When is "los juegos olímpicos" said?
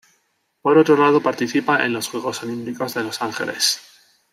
1.93-2.95